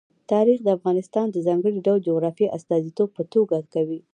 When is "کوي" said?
3.73-3.99